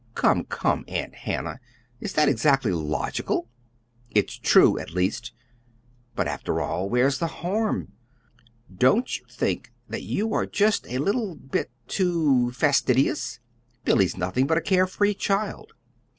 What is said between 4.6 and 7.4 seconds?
at least." "But, after all, where's the